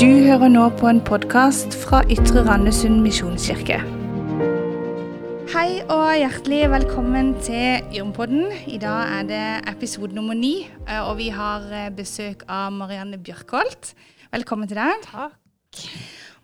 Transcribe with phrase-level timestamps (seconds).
[0.00, 3.76] Du hører nå på en podkast fra Ytre Randesund misjonskirke.
[5.52, 8.46] Hei og hjertelig velkommen til Yrmpodden.
[8.64, 13.18] I dag er det episode nummer ni, eh, og vi har eh, besøk av Marianne
[13.20, 13.90] Bjørkholt.
[14.32, 15.04] Velkommen til deg.
[15.04, 15.84] Takk.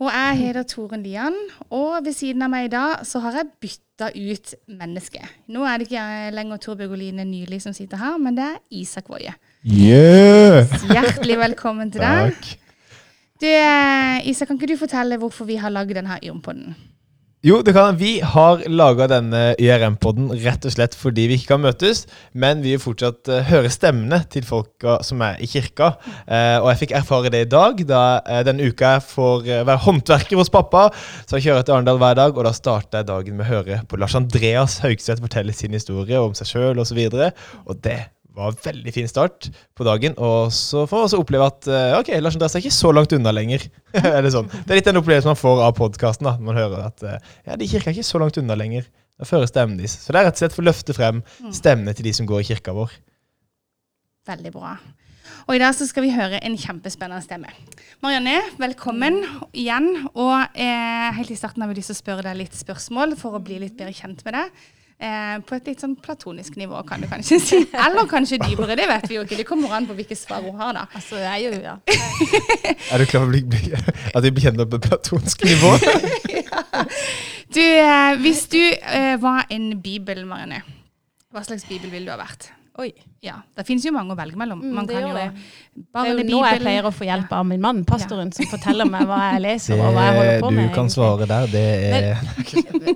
[0.05, 3.55] Og jeg heter Toren Lian, og ved siden av meg i dag så har jeg
[3.65, 5.25] bytta ut menneske.
[5.49, 6.05] Nå er det ikke
[6.37, 9.33] lenger Tor Bjørgoline Nyli som sitter her, men det er Isak Woie.
[9.65, 10.69] Yeah!
[10.93, 12.37] Hjertelig velkommen til deg.
[12.37, 12.66] Takk.
[13.41, 13.49] Du,
[14.31, 16.77] Isa, kan ikke du fortelle hvorfor vi har laget denne Yrmpodden?
[17.47, 21.63] Jo, det kan Vi har laga denne YRM-podden rett og slett fordi vi ikke kan
[21.63, 22.01] møtes,
[22.35, 25.93] men vi vil fortsatt uh, høre stemmene til folka som er i kirka.
[26.27, 29.79] Uh, og jeg fikk erfare det i dag, da uh, denne uka jeg får være
[29.85, 30.89] håndverker hos pappa.
[31.23, 33.81] Så jeg kjører til Arendal hver dag, og da starter jeg dagen med å høre
[33.87, 37.05] på Lars Andreas Haugstvedt fortelle sin historie om seg sjøl osv.
[37.13, 38.01] Og, så og det
[38.37, 40.15] var en veldig fin start på dagen.
[40.23, 43.15] Og så får man også oppleve at eh, ok, Lars Andreas er ikke så langt
[43.17, 43.65] unna lenger.
[44.17, 44.51] Eller sånn?
[44.53, 46.29] det er litt den opplevelsen man får av podkasten.
[46.45, 48.87] Man hører at eh, ja, de kirka er ikke så langt unna lenger.
[49.17, 49.97] Da fører stemmen deres.
[50.05, 52.45] Så det er rett og slett for å løfte frem stemmene til de som går
[52.45, 52.93] i kirka vår.
[54.29, 54.77] Veldig bra.
[55.47, 57.51] Og i dag så skal vi høre en kjempespennende stemme.
[58.03, 59.21] Marianne, velkommen
[59.57, 59.89] igjen.
[60.13, 63.39] Og eh, helt i starten har vi lyst til å spørre deg litt spørsmål for
[63.39, 64.67] å bli litt bedre kjent med deg.
[64.97, 67.59] Eh, på et litt sånn platonisk nivå, kan du kanskje si.
[67.85, 69.37] Eller kanskje dypere, det vet vi jo ikke.
[69.43, 70.87] Det kommer an på hvilke svar hun har, da.
[70.97, 71.75] Altså, jeg jo, ja.
[72.95, 75.75] Er du klar for å bli, bli, at vi blir kjent på platonsk nivå?
[77.57, 80.59] Du, eh, hvis du eh, var en bibel, Marianne,
[81.33, 82.51] hva slags bibel ville du ha vært?
[82.83, 82.91] Oi.
[83.25, 84.61] Ja, Det finnes jo mange å velge mellom.
[84.61, 85.45] Mm, det kan gjør jo det.
[85.79, 88.91] Det er jo nå jeg pleier å få hjelp av min mann, pastoren, som forteller
[88.91, 90.69] meg hva jeg leser og hva jeg holder på du med.
[90.75, 90.97] kan egentlig.
[90.99, 91.65] svare der, det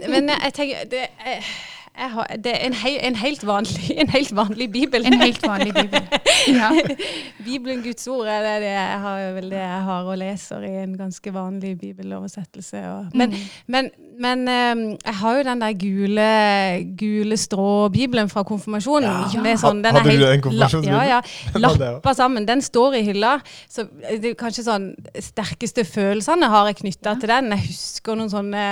[0.05, 3.91] er Men jeg tenker det er, jeg har, det er en, hei, en, helt vanlig,
[4.03, 5.07] en helt vanlig bibel.
[5.07, 6.07] En helt vanlig bibel.
[6.49, 6.71] Ja.
[7.47, 10.75] Bibelen, Guds ord, er det, det jeg har, vel det jeg har og leser i
[10.85, 12.85] en ganske vanlig bibeloversettelse.
[12.95, 13.37] Og, men Mm.
[13.67, 16.27] men, men um, jeg har jo den der gule,
[17.01, 19.09] gule strå-bibelen fra konfirmasjonen.
[19.35, 19.43] Ja.
[19.45, 20.97] Med sånn, den Hadde er du helt en konfirmasjonsbibel?
[21.09, 21.61] Ja, ja.
[21.65, 22.47] Lappa sammen.
[22.49, 23.33] Den står i hylla.
[23.71, 24.91] Så det er kanskje sånn
[25.25, 27.51] sterkeste følelsene har jeg knytta til den.
[27.57, 28.67] Jeg husker noen sånne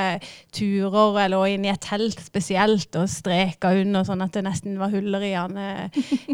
[0.54, 4.78] turer jeg lå inne i et telt spesielt og streka under sånn at det nesten
[4.80, 5.58] var huller i den.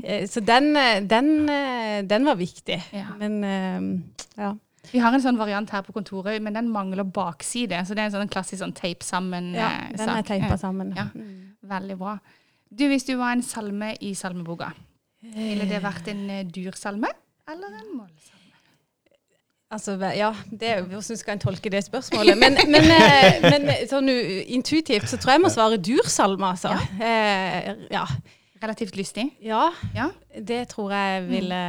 [0.03, 2.81] eh, Så den, eh, den, eh, den var viktig.
[2.95, 3.13] Ja.
[3.21, 3.91] Men um,
[4.39, 4.55] ja.
[4.95, 7.81] Vi har en sånn variant her på kontoret, men den mangler bakside.
[7.83, 10.93] Så det er en sånn klassisk sånn tape sammen ja eh, den er teipa sammen.
[10.95, 11.09] Ja.
[11.11, 11.57] Mm.
[11.67, 12.13] Veldig bra.
[12.71, 14.71] Du, hvis du var en salme i salmeboka,
[15.35, 17.11] ville det vært en dyrsalme dursalme
[17.51, 18.41] eller en målsalme?
[19.75, 22.39] Altså, ja, det, hvordan skal en tolke det spørsmålet?
[22.39, 26.77] Men, men, eh, men sånn intuitivt så tror jeg jeg må svare dursalme, altså.
[27.03, 27.75] Ja.
[27.91, 28.05] ja.
[28.63, 29.33] Relativt lystig.
[29.43, 30.13] ja, Ja.
[30.39, 31.65] det tror jeg ville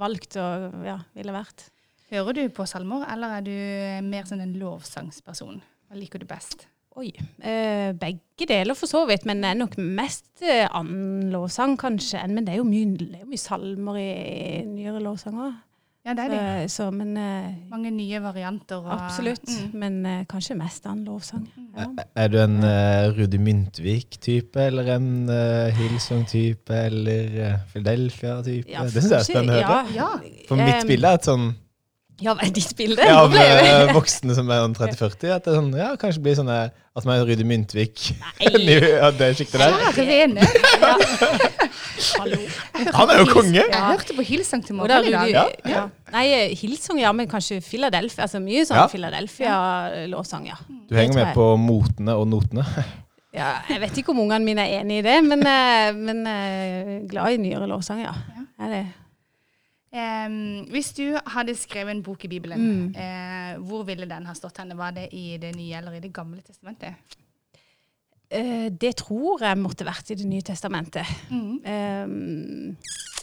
[0.00, 1.70] valgt og ja, ville vært.
[2.10, 5.60] Hører du på salmer, eller er du eh, mer sånn en lovsangsperson?
[5.86, 6.66] Hva liker du best?
[6.98, 7.12] Oi.
[7.46, 12.24] Eh, begge deler for så vidt, men det er nok mest eh, annen lovsang kanskje.
[12.26, 15.54] Men det er jo mye, det er jo mye salmer i, i nyere lovsanger.
[16.00, 16.42] Ja, det er det.
[16.72, 18.82] Så, så, men eh, Mange nye varianter.
[18.82, 19.46] Og, absolutt.
[19.46, 19.78] Mm.
[19.78, 21.46] Men eh, kanskje mest annen lovsang.
[21.76, 21.86] Ja.
[22.18, 28.66] Er du en uh, Rudi Myntvik-type, eller en uh, Hillsong-type, eller uh, Philadelphia-type?
[28.72, 29.82] Ja, det syns jeg er spennende å høre.
[29.94, 30.46] Ja, Ja.
[30.48, 31.52] For mitt bilde er et sånn
[32.20, 33.00] Ja, hva er ditt bilde?
[33.00, 35.30] ja, av uh, eh, voksne som er sånn 30-40.
[35.32, 38.10] At det er sånn, ja, kanskje blir sånn eh, at man er Rudi Myntvik.
[38.20, 38.50] Nei.
[38.76, 39.76] ja, det sjiktet der.
[39.96, 40.44] Kjære vene.
[42.20, 42.40] Hallo.
[42.98, 43.62] Han er jo konge!
[43.62, 45.56] Jeg hørte på Hillsong til morgenen i dag.
[45.72, 45.86] ja.
[46.12, 48.26] Nei, eh, Hillsong, ja, men kanskje Philadelphia.
[48.28, 48.88] Altså mye sånn Ja.
[48.92, 50.60] Philadelphia-låsang, ja.
[50.90, 52.66] Du henger med på motene og notene.
[53.40, 53.60] ja.
[53.70, 55.46] Jeg vet ikke om ungene mine er enig i det, men,
[56.04, 56.24] men
[57.08, 58.18] glad i nyere låsang, ja.
[58.60, 58.88] Er det.
[59.92, 62.94] Em, hvis du hadde skrevet en bok i Bibelen, Mm.
[62.94, 64.76] uh, hvor ville den ha stått henne?
[64.78, 66.94] Var det i Det nye eller i Det gamle testamentet?
[68.30, 71.06] Uh, det tror jeg måtte vært i Det nye testamentet.
[71.30, 71.56] Mm.
[71.66, 72.76] Um,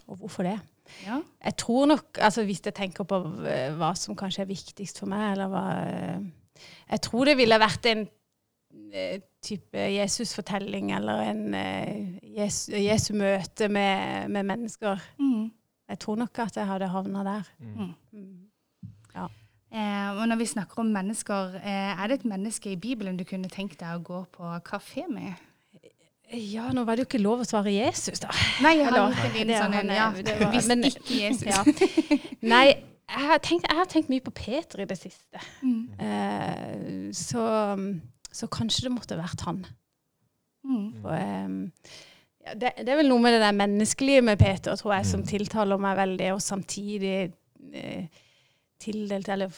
[0.07, 0.59] og hvorfor det?
[1.05, 1.21] Ja.
[1.45, 3.17] Jeg tror nok, altså hvis jeg tenker på
[3.47, 5.63] eh, hva som kanskje er viktigst for meg, eller hva
[6.89, 8.05] Jeg tror det ville vært en
[9.43, 11.53] type Jesus-fortelling, eller en
[12.37, 14.99] Jesu, Jesu møte med, med mennesker.
[15.19, 15.51] Mm.
[15.89, 17.43] Jeg tror nok at jeg hadde havna der.
[17.59, 17.93] Mm.
[18.11, 18.33] Mm.
[19.67, 23.25] Eh, og når vi snakker om mennesker, eh, er det et menneske i Bibelen du
[23.27, 25.33] kunne tenkt deg å gå på kafé med?
[26.31, 28.31] Ja, nå var det jo ikke lov å svare Jesus, da.
[28.63, 30.83] Nei, jeg har Eller- gjort en liten det- sånn en, han ja, var- Hvis men-
[30.83, 31.43] ikke Jesus.
[31.45, 31.63] Ja.
[32.41, 32.65] Nei,
[33.09, 35.39] jeg har, tenkt, jeg har tenkt mye på Peter i det siste.
[35.63, 35.99] Mm.
[35.99, 37.43] Eh, så,
[38.31, 39.65] så kanskje det måtte vært han.
[40.65, 41.01] Mm.
[41.01, 41.71] For, ehm,
[42.47, 45.25] ja, det, det er vel noe med det der menneskelige med Peter, tror jeg, som
[45.27, 47.15] tiltaler meg veldig, og samtidig
[47.73, 48.21] eh,
[48.81, 49.53] tildelt, eller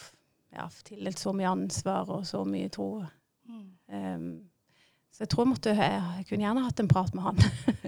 [0.56, 2.92] ja, tildelt så mye ansvar og så mye tro.
[3.50, 3.66] Mm.
[3.94, 4.30] Um,
[5.14, 7.44] så jeg tror jeg måtte jeg, jeg kunne gjerne hatt en prat med han.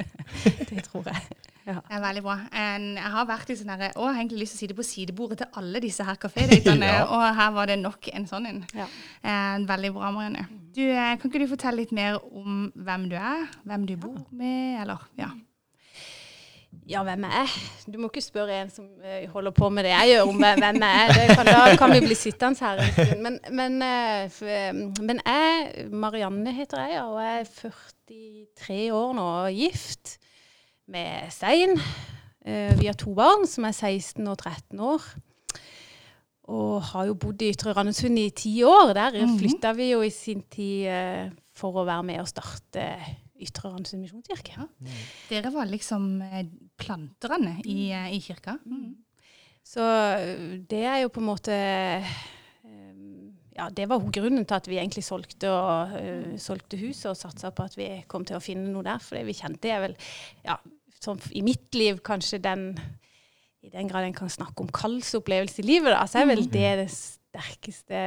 [0.69, 1.50] det tror jeg.
[1.67, 1.75] Ja.
[1.77, 2.35] Det er veldig bra.
[2.55, 4.85] Jeg har vært i sånn herre Å, jeg har egentlig lyst til å sitte på
[4.87, 7.03] sidebordet til alle disse her kafédatene, Ja.
[7.05, 8.63] og her var det nok en sånn en.
[8.73, 8.87] Ja.
[9.69, 10.47] Veldig bra, Marianne.
[10.73, 13.45] Du, eh, kan ikke du fortelle litt mer om hvem du er?
[13.67, 15.29] Hvem du bor med, eller Ja.
[16.87, 17.51] Ja, hvem er jeg?
[17.93, 20.79] Du må ikke spørre en som eh, holder på med det jeg gjør, om hvem
[20.81, 21.11] jeg er.
[21.13, 23.21] Det kan, da kan vi bli sittende her en stund.
[23.21, 24.73] Men, men, eh,
[25.03, 27.53] men jeg, Marianne heter jeg, og jeg er
[28.07, 30.15] 43 år nå, og gift
[30.91, 31.77] med Stein.
[32.45, 35.01] Eh, Vi har to barn som er 16 og 13 år.
[36.51, 38.93] Og har jo bodd i Ytre Randesund i ti år.
[38.93, 39.37] Der Mhm.
[39.39, 42.97] flytta vi jo i sin tid eh, for å være med og starte
[43.39, 44.57] Ytre Randesund misjonskirke.
[44.57, 44.65] Ja.
[45.29, 46.45] Dere var liksom eh,
[46.77, 48.57] planterne i, eh, i kirka.
[48.65, 48.95] Mm.
[49.63, 49.79] Så
[50.67, 52.03] det er jo på en måte
[53.57, 57.49] Ja, det var grunnen til at vi egentlig solgte, og, uh, solgte huset og satsa
[57.51, 58.97] på at vi kom til å finne noe der.
[58.97, 59.95] For det vi kjente er vel,
[60.45, 60.55] ja,
[61.03, 62.65] sånn i mitt liv kanskje den
[63.61, 66.69] I den grad en kan snakke om kallsopplevelse i livet, da, så er vel det
[66.79, 67.99] den sterkeste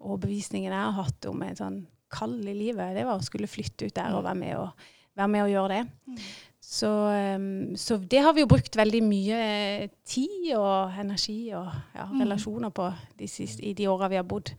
[0.00, 1.76] overbevisningen jeg har hatt om en sånn
[2.08, 2.94] kall i livet.
[2.96, 4.86] Det var å skulle flytte ut der og være med og,
[5.18, 6.22] være med og gjøre det.
[6.66, 6.88] Så,
[7.36, 12.08] um, så det har vi jo brukt veldig mye eh, tid og energi og ja,
[12.22, 12.88] relasjoner på
[13.20, 14.50] de siste, i de åra vi har bodd,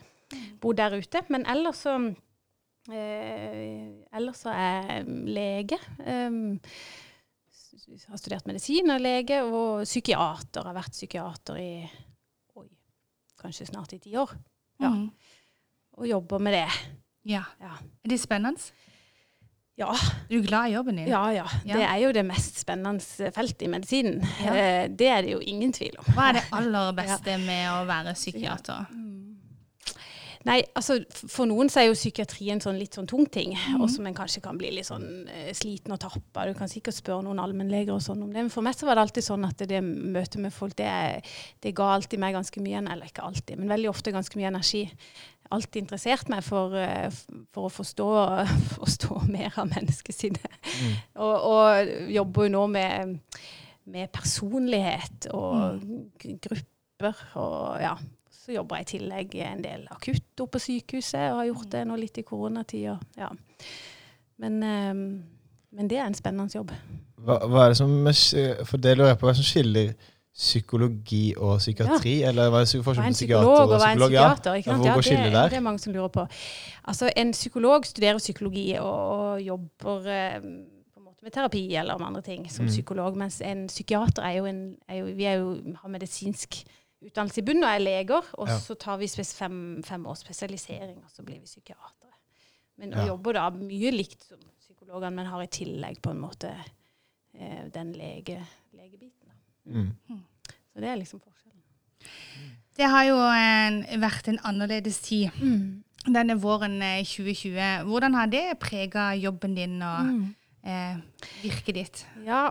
[0.62, 1.24] bodd der ute.
[1.34, 1.98] Men ellers så
[2.94, 5.82] eh, Ellers så er jeg lege.
[6.06, 7.07] S-
[8.10, 10.64] har studert medisin og lege, og psykiater.
[10.68, 11.70] Har vært psykiater i
[12.58, 12.68] oi,
[13.42, 14.34] kanskje snart i ti år.
[14.82, 14.90] Ja.
[14.94, 15.08] Mm.
[15.98, 16.68] Og jobber med det.
[17.26, 17.44] ja.
[17.62, 17.74] Ja.
[18.06, 18.62] Er det spennende?
[19.78, 21.08] Ja, Er du glad i jobben din?
[21.08, 21.46] ja, ja.
[21.66, 21.76] Ja.
[21.78, 24.24] Det er jo det mest spennende feltet i medisinen.
[24.42, 24.54] Ja.
[24.56, 26.06] Eh, Det er det jo ingen tvil om.
[26.16, 28.88] Hva er det aller beste med å være psykiater?
[30.48, 33.90] Nei, altså For noen så er jo psykiatri en sånn litt sånn tung ting, og
[33.92, 36.46] som en kanskje kan bli litt sånn eh, sliten og tappa.
[36.48, 38.46] Du kan sikkert spørre noen allmennleger og sånn om det.
[38.46, 40.90] Men for meg så var det alltid sånn at det møtet med folk, det,
[41.64, 44.86] det ga alltid meg ganske mye Eller ikke alltid, men veldig ofte ganske mye energi.
[45.52, 47.08] Alltid interessert meg for, eh,
[47.56, 48.10] for å forstå,
[48.80, 50.60] forstå mer av menneskesinnet.
[51.20, 53.18] Og, og jobber jo nå med,
[53.92, 56.38] med personlighet og mm.
[56.48, 57.98] grupper og ja.
[58.48, 61.82] Så jobber jeg i tillegg en del akutt oppe på sykehuset, og har gjort det
[61.90, 62.94] nå litt i koronatida.
[63.20, 63.28] Ja.
[64.40, 64.94] Men, eh,
[65.76, 66.72] men det er en spennende jobb.
[67.28, 67.92] Hva, hva er det som
[68.70, 69.92] For det lurer jeg på, hva er det som skiller
[70.38, 72.22] psykologi og psykiatri?
[72.30, 74.16] Eller hva er det Hva forskjell er på psykolog psykiater og en psykolog?
[74.16, 74.26] Ja.
[74.30, 74.56] psykiater?
[74.56, 75.50] Ja, hvor går det, skillet der?
[75.50, 76.28] det er mange som lurer på.
[76.86, 80.42] Altså, En psykolog studerer psykologi og, og jobber eh,
[81.04, 82.70] måte med terapi eller med andre ting som Mm.
[82.70, 86.64] psykolog, mens en psykiater er jo en er jo, Vi er jo, har medisinsk
[87.06, 88.58] utdannelse i bunnen og er leger, og Ja.
[88.60, 92.14] så tar vi fem, fem års spesialisering, og så blir vi psykiatere.
[92.78, 93.06] Men Ja.
[93.08, 96.54] jobber da mye likt som psykologene, men har i tillegg på en måte
[97.40, 99.28] eh, den lege, legebiten.
[99.28, 99.72] Da.
[99.72, 99.92] Mm.
[100.74, 101.62] Så det er liksom forskjellen.
[102.78, 105.30] Det har jo en, vært en annerledes tid.
[105.42, 105.84] Mm.
[106.06, 107.84] Denne våren eh, 2020.
[107.86, 110.36] Hvordan har det prega jobben din og Mm.
[110.64, 110.98] eh,
[111.44, 112.06] virket ditt?
[112.26, 112.50] Ja,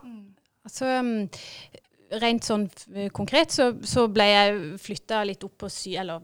[0.65, 1.29] altså um,
[2.07, 2.69] Rent sånn
[3.15, 6.21] konkret så, så ble jeg flytta litt opp på, sy eller,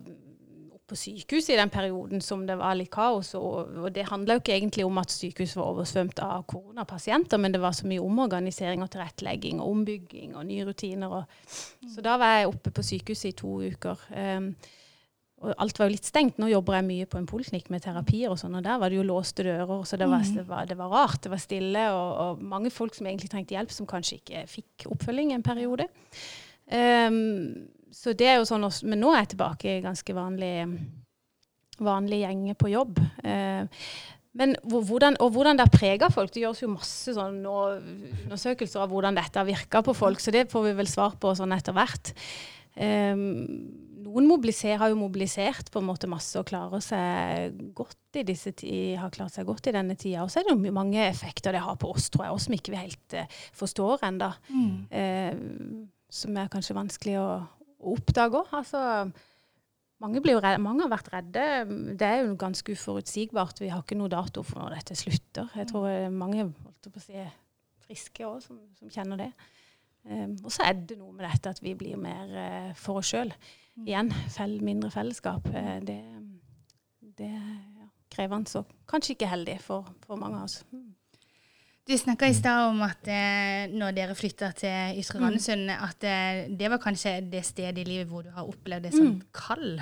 [0.70, 3.32] opp på sykehuset i den perioden som det var litt kaos.
[3.38, 7.56] Og, og det handla jo ikke egentlig om at sykehuset var oversvømt av koronapasienter, men
[7.56, 11.18] det var så mye omorganisering og tilrettelegging og ombygging og nye rutiner.
[11.18, 11.50] Og,
[11.90, 14.06] så da var jeg oppe på sykehuset i to uker.
[14.14, 14.52] Um,
[15.42, 16.38] og alt var jo litt stengt.
[16.38, 19.00] Nå jobber jeg mye på en poliklinikk med terapier og sånn, og der var det
[19.00, 21.20] jo låste dører, så det var, det var, det var rart.
[21.24, 24.86] Det var stille, og, og mange folk som egentlig trengte hjelp, som kanskje ikke fikk
[24.94, 25.88] oppfølging en periode.
[26.70, 30.54] Um, så det er jo sånn, også- men nå er jeg tilbake i ganske vanlig,
[31.82, 33.02] vanlig gjenge på jobb.
[33.26, 33.66] Uh,
[34.38, 36.30] men hvordan, og hvordan det har prega folk.
[36.32, 40.46] Det gjøres jo masse sånn undersøkelser av hvordan dette har virka på folk, så det
[40.52, 42.14] får vi vel svar på sånn etter hvert.
[42.80, 43.24] Ehm,
[44.02, 48.52] noen mobiliser, har jo mobilisert på en måte masse og klarer seg godt i disse
[49.00, 50.24] har klart seg godt i denne tida.
[50.24, 52.56] Og så er det jo mange effekter det har på oss, tror jeg, oss som
[52.56, 54.30] ikke vi helt eh, forstår ennå.
[54.90, 55.36] Eh,
[56.12, 57.28] som er kanskje vanskelig å,
[57.80, 58.50] å oppdage òg.
[58.58, 58.82] Altså,
[60.02, 60.20] mange,
[60.60, 61.46] mange har vært redde.
[61.96, 63.62] Det er jo ganske uforutsigbart.
[63.62, 65.48] Vi har ikke noe dato for når dette slutter.
[65.56, 67.24] Jeg tror eh, mange holdt på å si,
[67.86, 69.32] friske òg som, som kjenner det.
[70.04, 73.12] Um, og så er det noe med dette at vi blir mer eh, for oss
[73.12, 73.30] sjøl.
[73.86, 75.46] Igjen, fell, mindre fellesskap.
[75.54, 76.00] Eh, det,
[77.18, 80.64] det er krevende og kanskje ikke heldig for, for mange av oss.
[80.72, 80.90] Mm.
[81.88, 85.70] Du snakka i stad om at eh, når dere flytta til Ytre Mm.
[85.82, 89.06] At eh, det var kanskje det stedet i livet hvor du har opplevd det som
[89.06, 89.22] Mm.
[89.32, 89.80] kald.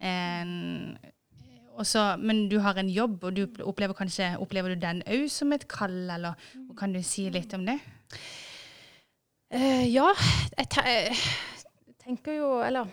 [0.00, 1.12] Eh,
[1.78, 5.52] også, men du har en jobb, og du opplever kanskje Opplever du den òg som
[5.52, 6.34] et kall, eller
[6.76, 7.78] kan du si litt om det?
[9.50, 10.10] Eh, ja,
[10.58, 10.82] jeg te
[12.04, 12.88] tenker jo Eller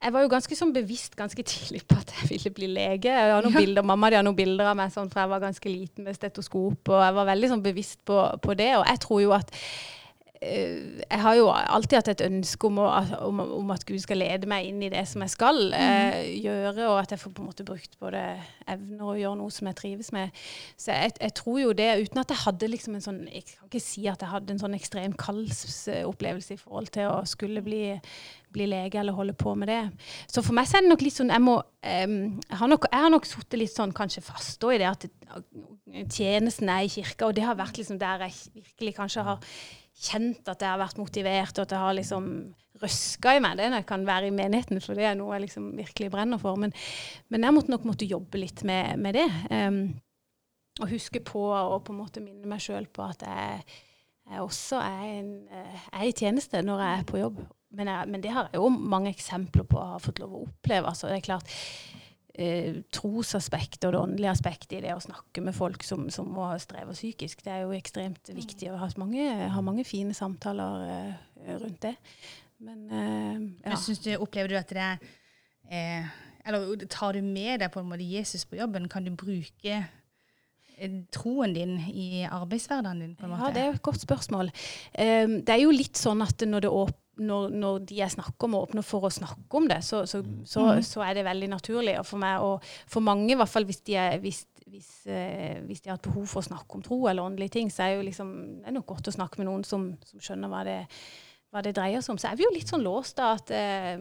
[0.00, 3.10] jeg var jo ganske sånn bevisst ganske tidlig på at jeg ville bli lege.
[3.12, 3.60] Jeg har noen Ja.
[3.60, 6.16] bilder, Mamma de har noen bilder av meg sånn fra jeg var ganske liten med
[6.16, 6.88] stetoskop.
[6.88, 8.70] og Jeg var veldig sånn bevisst på, på det.
[8.78, 9.52] Og jeg tror jo at
[10.40, 12.86] Jeg har jo alltid hatt et ønske om, å,
[13.26, 16.86] om, om at Gud skal lede meg inn i det som jeg skal eh, gjøre,
[16.88, 18.22] og at jeg får på en måte brukt både
[18.64, 20.32] evner og gjøre noe som jeg trives med.
[20.80, 23.68] Så jeg, jeg tror jo det, uten at jeg hadde liksom en sånn Jeg kan
[23.68, 27.82] ikke si at jeg hadde en sånn ekstrem kallsopplevelse i forhold til å skulle bli,
[28.56, 29.82] bli lege eller holde på med det.
[30.24, 32.16] Så for meg så er det nok litt sånn Jeg må um,
[32.46, 35.04] Jeg har nok, jeg har nok sittet litt sånn kanskje fast i det at
[36.16, 39.44] tjenesten er i kirka, og det har vært liksom der jeg virkelig kanskje har
[40.00, 42.30] kjent at jeg har vært motivert, og at jeg har liksom
[42.80, 45.46] røska i meg det når jeg kan være i menigheten, for det er noe jeg
[45.46, 46.56] liksom virkelig brenner for.
[46.60, 46.72] Men,
[47.28, 49.28] men jeg måtte nok måtte jobbe litt med, med det.
[49.52, 49.82] Um,
[50.80, 53.78] og huske på og på en måte minne meg sjøl på at jeg,
[54.30, 55.32] jeg også er, en,
[55.92, 57.42] er i tjeneste når jeg er på jobb.
[57.76, 60.44] Men, jeg, men det har jeg jo mange eksempler på å ha fått lov å
[60.46, 60.88] oppleve.
[60.90, 61.52] Altså, det er klart,
[62.34, 66.46] eh, trosaspektet og det åndelige aspektet i det å snakke med folk som, som må
[66.62, 68.70] streve psykisk, det er jo ekstremt viktig.
[68.72, 71.96] å ha mange, ha mange fine samtaler eh, rundt det.
[72.60, 73.76] Men eh, ja.
[73.76, 74.98] Men du, Opplever du at det er
[75.70, 76.10] eh,
[76.44, 78.88] Eller tar du med deg på en måte Jesus på jobben?
[78.92, 79.78] Kan du bruke
[80.76, 83.14] eh, troen din i arbeidshverdagen din?
[83.16, 83.48] på en måte?
[83.48, 84.52] Ja, det er jo et godt spørsmål.
[84.96, 88.46] Um, det er jo litt sånn at når, det åp når, når de jeg snakker
[88.48, 90.82] om, åpner for å snakke om det, så, så, så, Mhm.
[90.88, 91.98] så er det veldig naturlig.
[92.00, 95.58] Og for meg, og for mange, i hvert fall hvis de, er, hvis, hvis, eh,
[95.66, 97.96] hvis de har et behov for å snakke om tro eller åndelige ting, så er
[97.98, 98.30] jo liksom,
[98.62, 100.78] det er nok godt å snakke med noen som, som skjønner hva det,
[101.52, 102.18] hva det dreier seg om.
[102.22, 103.98] Så er vi jo litt sånn låst da at eh,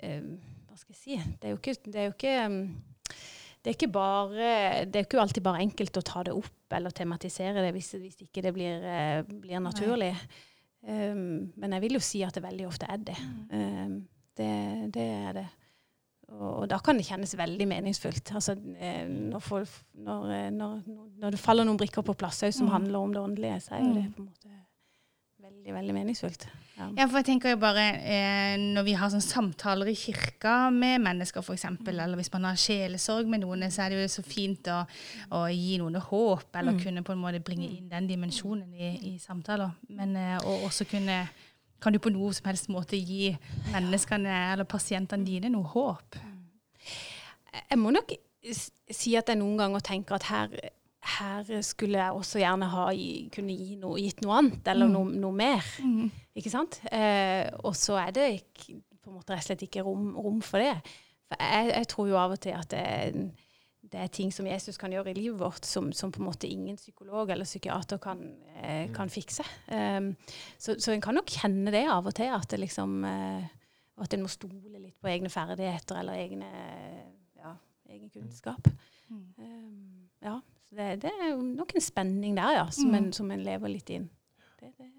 [0.00, 0.20] eh,
[0.68, 1.18] Hva skal jeg si?
[1.38, 2.58] Det er jo ikke, det er jo ikke um,
[3.64, 4.48] det er, ikke bare,
[4.90, 8.18] det er ikke alltid bare enkelt å ta det opp eller tematisere det hvis, hvis
[8.26, 10.10] ikke det blir, eh, blir naturlig.
[10.86, 13.16] Um, men jeg vil jo si at det veldig ofte er det.
[13.52, 13.94] Um,
[14.36, 14.50] det,
[14.92, 15.46] det er det.
[16.34, 18.32] Og, og da kan det kjennes veldig meningsfullt.
[18.34, 20.78] Altså, eh, når, folk, når, eh, når,
[21.20, 22.72] når det faller noen brikker på plass også, som Mm.
[22.72, 24.50] handler om det åndelige, så er jo det på en måte
[25.44, 26.46] veldig, veldig meningsfullt.
[26.74, 26.88] Ja.
[26.98, 31.02] Ja, for jeg tenker jo bare eh, Når vi har sånn samtaler i kirka med
[31.04, 34.70] mennesker, f.eks., eller hvis man har sjelesorg med noen, så er det jo så fint
[34.72, 34.80] å,
[35.36, 39.16] å gi noen håp, eller kunne på en måte bringe inn den dimensjonen i, i
[39.22, 39.76] samtaler.
[39.94, 41.24] Men eh, og også kunne
[41.84, 43.34] Kan du på noe som helst måte gi
[43.74, 46.16] menneskene eller pasientene dine noe håp?
[47.60, 50.54] Jeg må nok si at jeg noen ganger tenker at her,
[51.04, 52.84] her skulle jeg også gjerne ha
[53.34, 55.64] kunne gi noe, gitt noe annet, eller noe, noe mer.
[56.34, 56.80] Ikke sant?
[56.90, 60.40] Eh, og så er det ikke, på en måte rett og slett ikke rom, rom
[60.42, 60.74] for det.
[61.28, 63.50] For jeg, jeg tror jo av og til at det, er-
[63.94, 66.48] det er ting som Jesus kan gjøre i livet vårt, som, som på en måte
[66.50, 68.22] ingen psykolog eller psykiater kan,
[68.62, 69.44] eh, kan fikse.
[69.68, 70.08] Um,
[70.58, 73.44] så, så en kan nok kjenne det av og til, at det liksom eh,
[74.02, 76.48] at en må stole litt på egne ferdigheter eller egne,
[77.38, 77.52] ja,
[77.92, 78.66] egen kunnskap.
[79.12, 80.40] Um, ja,
[80.76, 83.90] det, det er jo nok en spenning der, ja, som, en, som en lever litt
[83.94, 84.08] inn.
[84.60, 84.90] Det, det,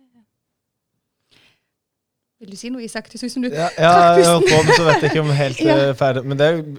[2.42, 3.08] Vil du si noe, Isak?
[3.12, 5.24] Det så ut som du Ja, ja jeg holdt på, men så vet jeg ikke
[5.24, 5.78] om jeg er helt Ja.
[5.90, 6.26] eh, ferdig.
[6.28, 6.76] Men det er jo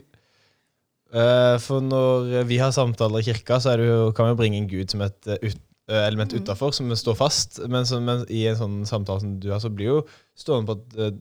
[1.16, 4.58] Uh, For når vi har samtaler i kirka, så er det jo, kan vi bringe
[4.58, 6.42] en Gud som et eh, ut, element Mm.
[6.42, 7.60] utafor, som står fast.
[7.70, 10.00] Men, så, men i en sånn samtale som du har, så blir jo
[10.36, 11.20] stående på at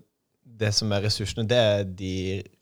[0.58, 2.12] det som er ressursene, det er de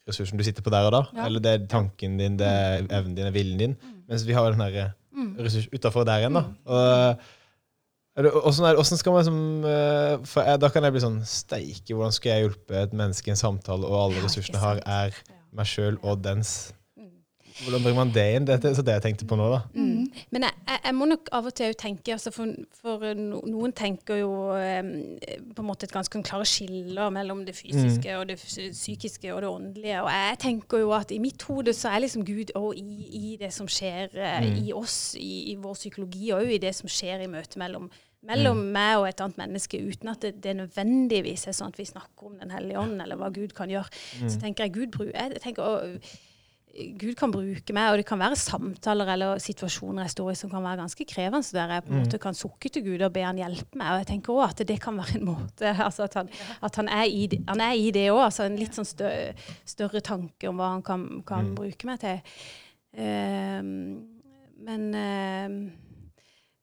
[0.06, 1.00] ressursene du sitter på der og da.
[1.16, 1.24] Ja.
[1.26, 3.76] Eller det er tanken din, det er evnen din, det er viljen din.
[4.04, 4.92] Mens vi har den her Mm.
[5.38, 6.44] Ressurs utafor der igjen, da.
[8.14, 11.96] Det, hvordan, er, skal man liksom eh, For jeg, Da kan jeg bli sånn Steike,
[11.96, 15.16] hvordan skal jeg hjelpe et menneske i en samtale, og alle ressursene jeg har, er
[15.54, 16.83] meg sjøl og dens Mm.
[17.62, 18.46] Hvordan bringer man det inn?
[18.48, 19.60] Det er det jeg tenkte på nå, da.
[19.78, 20.08] Mm.
[20.34, 24.32] Men jeg, jeg, må nok av og til tenke altså for, for Noen tenker jo
[24.50, 24.90] um,
[25.54, 29.50] på en måte et ganske klare skiller mellom det fysiske og det psykiske og det
[29.52, 30.00] åndelige.
[30.02, 33.36] Og jeg tenker jo at i mitt hode så er liksom Gud òg i, i
[33.40, 34.56] det som skjer eh, Mm.
[34.66, 37.86] i oss, i, i vår psykologi, og i det som skjer i møtet mellom
[38.24, 41.84] mellom meg og et annet menneske, uten at det, det nødvendigvis er sånn at vi
[41.88, 43.90] snakker om Den hellige ånd, eller hva Gud kan gjøre.
[44.22, 45.98] Så tenker jeg Gud jeg tenker, å,
[46.74, 50.50] Gud kan bruke meg, og det kan være samtaler eller situasjoner jeg står i som
[50.50, 53.12] kan være ganske krevende, så der jeg på en måte kan sukke til Gud og
[53.14, 53.92] be han hjelpe meg.
[53.92, 56.32] Og jeg tenker også at det kan være en måte altså at, han,
[56.66, 58.24] at han, er i han er i det òg.
[58.26, 59.10] Altså en litt sånn stø,
[59.70, 62.18] større tanke om hva han kan, kan bruke meg til.
[62.98, 63.70] Ehm,
[64.64, 65.54] men uh,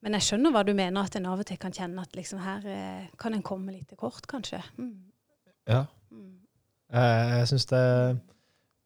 [0.01, 2.39] Men jeg skjønner hva du mener, at en av og til kan kjenne at liksom
[2.41, 4.59] her uh, kan en komme litt til kort, kanskje.
[4.81, 4.95] Mm.
[5.69, 5.83] Ja.
[6.09, 6.39] Mm.
[6.89, 7.83] Eh, Jeg syns det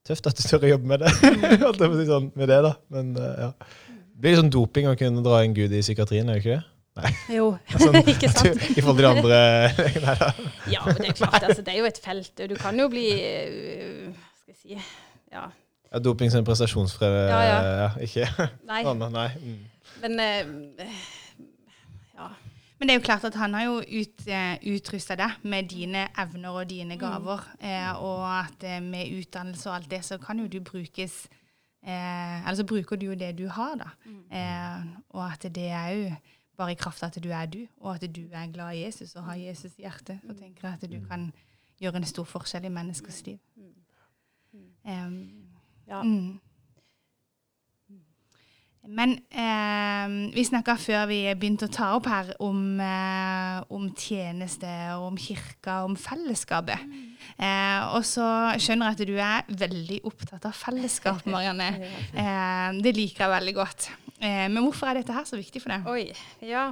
[0.06, 1.12] tøft at du tør å jobbe med det.
[1.66, 2.72] Holdt jeg på å si sånn, med det da.
[2.94, 3.52] Men eh, ja.
[4.16, 6.64] Det blir sånn doping å kunne dra en Gud i psykiatrien, er det ikke det?
[6.96, 7.12] Nei.
[7.36, 7.50] Jo,
[7.82, 8.62] Sånn, ikke sant?
[8.72, 9.40] I forhold til de andre
[10.06, 10.30] Nei da.
[10.72, 12.32] Ja, men det er klart, altså, det er jo et felt.
[12.40, 14.80] Du kan jo bli øh, Skal jeg si
[15.34, 15.50] Ja.
[15.92, 17.60] Ja, doping som en prestasjonsfrede Ja, ja.
[17.82, 18.82] ja, ikke Nei.
[18.88, 19.28] Anna, nei.
[19.44, 19.60] Mm.
[20.06, 20.18] Men
[20.80, 20.90] Ja.
[22.79, 26.08] Men det er jo klart at han har jo ut, eh, utrusta deg med dine
[26.20, 27.46] evner og dine gaver.
[27.60, 31.27] Eh, og at eh, med utdannelse og alt det, så kan jo du brukes
[31.86, 33.89] eh, Eller så bruker du jo det du har, da.
[34.12, 36.15] Eh, og at det er jo
[36.58, 39.15] bare i kraft av at du er du, og at du er glad i Jesus
[39.15, 40.20] og har Jesus i hjertet.
[40.29, 41.32] Og tenker at du kan
[41.79, 43.39] gjøre en stor forskjell i menneskers liv.
[44.86, 45.48] Um,
[45.88, 46.03] ja.
[46.03, 46.39] Mm.
[48.88, 54.70] Men eh, vi snakka før vi begynte å ta opp her om, eh, om tjeneste,
[54.96, 56.84] og om kirka, om fellesskapet.
[57.38, 58.25] Eh, og så
[58.62, 61.72] skjønner jeg at du er veldig opptatt av fellesskap, Marianne.
[62.13, 63.89] Eh, det liker jeg veldig godt.
[64.20, 65.89] Eh, men hvorfor er dette her så viktig for deg?
[65.92, 66.46] Oi.
[66.46, 66.70] Ja.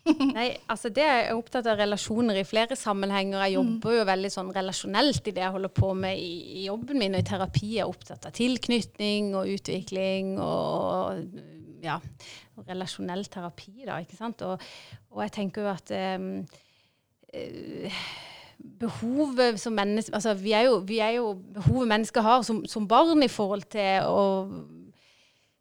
[0.36, 3.42] Nei, altså det er jeg opptatt av relasjoner i flere sammenhenger.
[3.44, 7.00] Jeg jobber jo veldig sånn relasjonelt i det jeg holder på med i, i jobben
[7.02, 7.16] min.
[7.16, 11.24] Og i terapi er jeg opptatt av tilknytning og utvikling og
[11.84, 11.98] ja,
[12.56, 14.42] og relasjonell terapi, da, ikke sant.
[14.44, 14.60] Og,
[15.12, 16.18] og jeg tenker jo at eh,
[18.80, 22.88] behovet som mennesker altså vi er, jo, vi er jo behovet mennesker har som, som
[22.88, 24.24] barn i forhold til å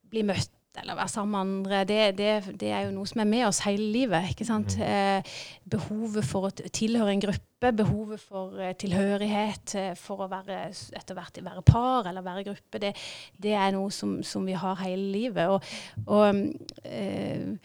[0.09, 3.29] bli møtt eller være sammen med andre, det, det, det er jo noe som er
[3.29, 4.31] med oss hele livet.
[4.31, 4.75] ikke sant?
[4.77, 5.25] Eh,
[5.69, 11.17] behovet for å tilhøre en gruppe, behovet for eh, tilhørighet, eh, for å være etter
[11.17, 12.93] hvert være par eller være gruppe, det,
[13.41, 15.49] det er noe som, som vi har hele livet.
[15.49, 16.43] Og, og,
[16.85, 17.57] eh,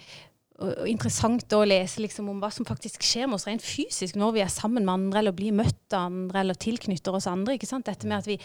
[0.54, 4.16] og, og interessant å lese liksom om hva som faktisk skjer med oss rent fysisk
[4.16, 7.58] når vi er sammen med andre, eller blir møtt av andre, eller tilknytter oss andre.
[7.58, 7.86] ikke sant?
[7.90, 8.40] Dette med at vi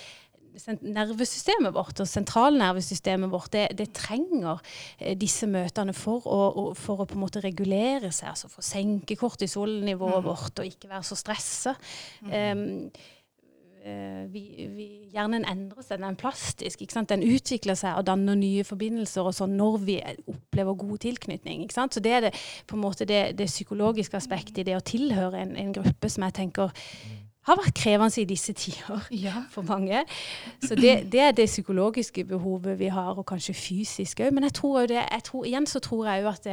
[0.82, 4.60] nervesystemet vårt og sentralnervesystemet vårt det, det trenger
[4.98, 8.64] eh, disse møtene for å, å, for å på en måte regulere seg, altså for
[8.64, 11.76] å senke kortisolnivået vårt og ikke være så stressa.
[12.26, 12.90] Um,
[13.84, 14.44] eh, vi,
[14.76, 16.84] vi, hjernen endrer seg, den er plastisk.
[16.84, 17.12] Ikke sant?
[17.14, 19.98] Den utvikler seg og danner nye forbindelser og sånn når vi
[20.30, 21.64] opplever god tilknytning.
[21.66, 21.96] Ikke sant?
[21.96, 22.36] Så det er det,
[22.70, 26.28] på en måte det, det psykologiske aspektet i det å tilhøre en, en gruppe som
[26.28, 26.76] jeg tenker
[27.48, 29.44] har vært krevende i disse tider Ja.
[29.50, 30.04] for mange.
[30.62, 34.34] Så det, det er det psykologiske behovet vi har, og kanskje fysisk òg.
[34.36, 36.48] Men jeg tror, det, jeg tror, igjen så tror jeg jo at,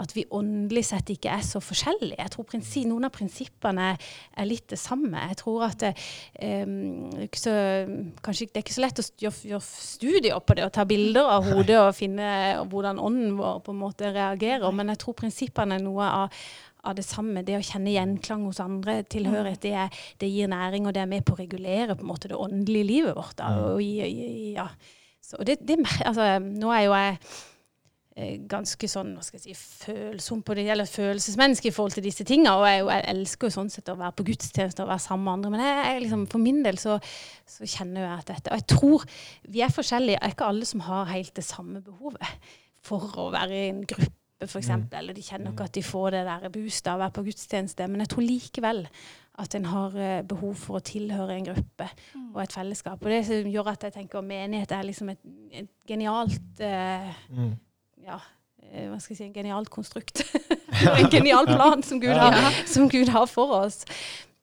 [0.00, 2.18] at vi åndelig sett ikke er så forskjellige.
[2.18, 5.20] Jeg tror prinsi, Noen av prinsippene er, litt det samme.
[5.28, 5.92] Jeg tror at det,
[6.66, 7.52] um, så,
[8.24, 11.28] kanskje, det er ikke så lett å gjøre, gjøre studier på det og ta bilder
[11.36, 12.30] av hodet og finne
[12.70, 16.42] hvordan ånden vår på en måte reagerer, men jeg tror prinsippene er noe av
[16.84, 17.44] av det samme.
[17.46, 21.10] Det å kjenne gjenklang hos andre, tilhørighet, det, er, det gir næring, og det er
[21.10, 23.36] med på å regulere på en måte det åndelige livet vårt.
[23.40, 24.68] Da, og ja.
[25.30, 27.16] Så det, det, altså, nå er jo jeg
[28.16, 32.06] eh, ganske sånn, hva skal jeg si, følsom på det, eller følelsesmenneske i forhold til
[32.08, 35.04] disse tingene, og jeg, jeg elsker jo sånn sett å være på gudstjeneste og være
[35.04, 36.96] sammen med andre, men jeg, jeg, liksom, for min del så,
[37.48, 39.06] så kjenner jeg at dette, og jeg tror
[39.54, 42.50] vi er forskjellige, det er ikke alle som har helt det samme behovet
[42.90, 46.10] for å være i en gruppe, for eksempel, eller de kjenner ikke at de får
[46.14, 48.86] det der boostet av å være på gudstjeneste, men jeg tror likevel
[49.40, 51.86] at en har eh, behov for å tilhøre en gruppe
[52.34, 53.00] og et fellesskap.
[53.02, 55.20] Og det som gjør at jeg tenker menighet er liksom et,
[55.52, 57.54] et genialt eh, Mm.
[58.04, 58.18] ja,
[58.70, 60.24] eh, hva skal jeg si, en genialt konstrukt.
[60.98, 63.84] en genial plan som Gud har, som Gud har for oss.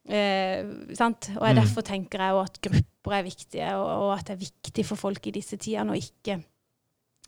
[0.08, 0.64] Eh,
[0.96, 1.30] sant?
[1.36, 1.62] Og jeg, Mm.
[1.62, 5.28] derfor tenker jeg at grupper er viktige, og, og at det er viktig for folk
[5.28, 6.38] i disse tidene å ikke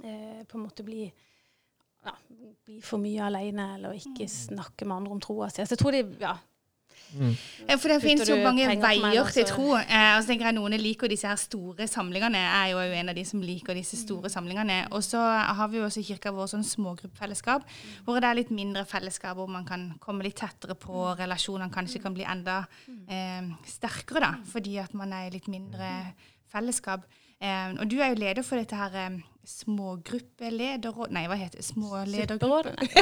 [0.03, 1.10] eh, på en måte bli,
[2.05, 2.12] ja,
[2.65, 5.62] bli for mye alene, eller ikke snakke med andre om troa si.
[5.62, 6.38] Altså, jeg tror de, ja,
[7.09, 7.33] Mm.
[7.79, 9.71] For det finnes jo mange veier til tro.
[9.77, 12.38] Eh, og så tenker jeg Noen liker disse her store samlingene.
[12.38, 14.03] Jeg er jo en av de som liker disse Mm.
[14.03, 14.88] store samlingene.
[14.91, 18.03] Og så har vi jo også i kirka vår sånn smågruppefellesskap, Mm.
[18.05, 21.12] hvor det er litt mindre fellesskap, hvor man kan komme litt tettere på, Mm.
[21.12, 22.67] og relasjonene kanskje kan bli enda
[23.07, 26.13] eh, sterkere, da, fordi at man er i litt mindre
[26.53, 27.05] fellesskap.
[27.39, 29.13] Eh, og du er jo leder for dette her eh,
[29.49, 31.08] smågruppelederråd...
[31.15, 31.65] Nei, hva heter det?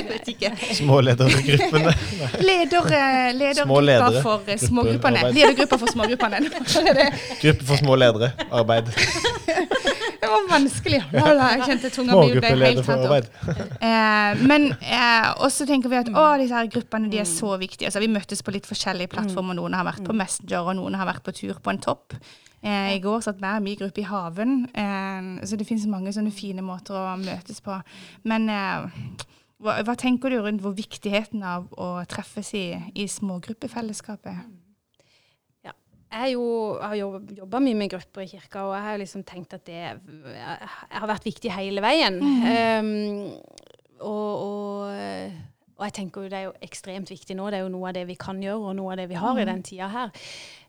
[2.49, 4.21] Leder, eh, Små ledergruppa ledere.
[4.23, 5.19] for eh, smågruppene.
[5.33, 6.37] Ledergruppa for smågruppene.
[6.45, 6.51] Det.
[7.41, 8.29] Gruppe for små ledere.
[8.51, 8.93] Arbeid.
[10.17, 10.97] Det var vanskelig.
[11.13, 13.27] Ja, da, jeg kjente tunga mi ble helt tatt opp.
[13.85, 17.87] Eh, men eh, også tenker vi at å, disse her gruppene de er så viktige.
[17.91, 19.53] Altså, vi møttes på litt forskjellige plattformer.
[19.59, 22.17] Noen har vært på Messenger, og noen har vært på tur på en topp.
[22.63, 26.33] Eh, I går satt hver min gruppe i haven, eh, så det finnes mange sånne
[26.33, 27.75] fine måter å møtes på.
[28.25, 28.87] Men eh,
[29.61, 34.47] hva, hva tenker du rundt hvor viktigheten av å treffes i, i smågruppefellesskapet?
[36.07, 36.43] Jeg er jo,
[36.79, 41.09] har jobba mye med grupper i kirka, og jeg har liksom tenkt at det har
[41.09, 42.21] vært viktig hele veien.
[42.23, 42.87] Um,
[43.99, 44.93] og, og,
[45.75, 47.49] og, jeg tenker jo det er jo ekstremt viktig nå.
[47.51, 49.41] Det er jo noe av det vi kan gjøre, og noe av det vi har
[49.41, 50.23] i den tida her.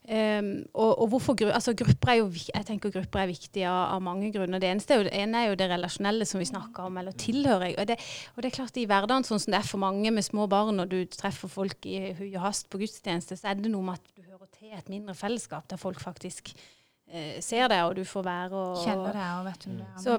[0.08, 4.00] Um, og, og, hvorfor altså grupper er jo, Jeg tenker grupper er viktige av, av
[4.00, 4.60] mange grunner.
[4.62, 7.74] Det eneste er jo, ene er jo det relasjonelle som vi snakker om, eller tilhører.
[7.76, 7.98] Og det,
[8.32, 10.80] og det er klart i hverdagen, sånn som det er for mange med små barn,
[10.80, 14.00] og du treffer folk i hui og hast på gudstjeneste, så er det noe med
[14.00, 18.08] at du hører til et mindre fellesskap der folk faktisk eh, ser deg, og du
[18.08, 19.98] får være og Kjenner deg og vet hvem du er.
[20.06, 20.16] Så,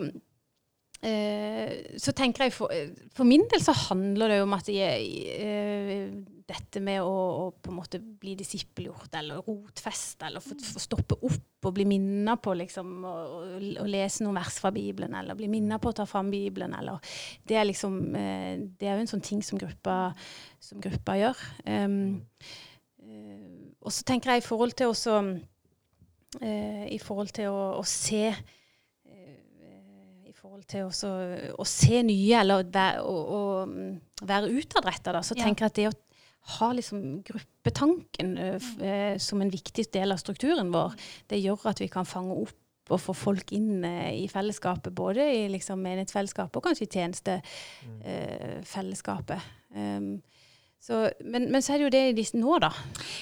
[1.00, 2.74] så tenker jeg for,
[3.16, 6.10] for, min del så handler det jo om at jeg, eh,
[6.50, 11.16] dette med å, å, på en måte bli disippelgjort eller rotfeste eller få, få stoppe
[11.24, 13.16] opp og bli minnet på liksom å,
[13.80, 17.00] å, lese noen vers fra Bibelen eller bli minnet på å ta fram Bibelen eller
[17.48, 20.12] Det er liksom eh, det er jo en sånn ting som gruppa,
[20.60, 21.48] som gruppa gjør.
[21.64, 22.22] Um,
[23.80, 25.16] og så tenker jeg i forhold til også
[26.44, 28.36] I forhold til å, å se
[30.42, 31.08] forhold til også,
[31.60, 32.66] å se nye, eller å,
[33.04, 33.06] å,
[33.40, 33.42] å
[34.28, 35.44] være utadretta, så ja.
[35.46, 35.94] tenker jeg at det å
[36.56, 38.60] ha liksom gruppetanken uh,
[39.22, 40.90] som en viktig del av strukturen vår,
[41.30, 45.48] det gjør at vi kan fange opp og få folk inn i fellesskapet, både i
[45.54, 49.40] liksom, menighetsfellesskapet og kanskje i tjenestefellesskapet.
[49.78, 50.18] Um,
[50.80, 52.70] så, men, men, så er det jo det nå, da.